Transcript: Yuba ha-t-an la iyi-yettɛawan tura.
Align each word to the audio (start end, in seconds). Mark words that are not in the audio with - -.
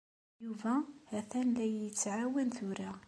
Yuba 0.43 0.71
ha-t-an 1.09 1.47
la 1.55 1.65
iyi-yettɛawan 1.69 2.49
tura. 2.57 2.91